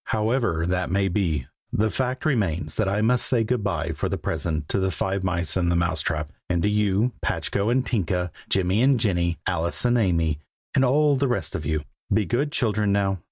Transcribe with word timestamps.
However 0.05 0.65
that 0.65 0.89
may 0.89 1.09
be, 1.09 1.45
the 1.71 1.91
fact 1.91 2.25
remains 2.25 2.75
that 2.77 2.89
I 2.89 3.01
must 3.03 3.23
say 3.23 3.43
good 3.43 3.63
bye 3.63 3.91
for 3.91 4.09
the 4.09 4.17
present 4.17 4.67
to 4.69 4.79
the 4.79 4.89
Five 4.89 5.23
Mice 5.23 5.55
in 5.55 5.69
the 5.69 5.75
Mouse 5.75 6.01
trap, 6.01 6.31
and 6.49 6.63
to 6.63 6.69
you, 6.69 7.11
Patchko 7.23 7.69
and 7.71 7.85
Tinka, 7.85 8.31
Jimmy 8.49 8.81
and 8.81 8.99
Jenny, 8.99 9.37
Alice 9.45 9.85
and 9.85 9.99
Amy, 9.99 10.39
and 10.73 10.83
all 10.83 11.17
the 11.17 11.27
rest 11.27 11.53
of 11.53 11.67
you. 11.67 11.83
Be 12.11 12.25
good 12.25 12.51
children, 12.51 12.91
now! 12.91 13.19